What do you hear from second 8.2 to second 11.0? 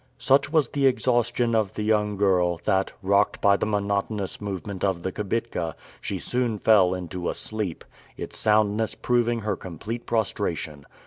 soundness proving her complete prostration.